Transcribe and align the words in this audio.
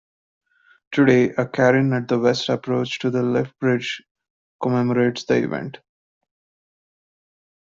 Today, 0.91 1.29
a 1.37 1.47
cairn 1.47 1.93
at 1.93 2.07
the 2.07 2.17
west 2.17 2.49
approach 2.49 2.97
to 3.01 3.11
the 3.11 3.21
lift 3.21 3.59
bridge 3.59 4.01
commemorates 4.59 5.25
the 5.25 5.43
event. 5.43 5.77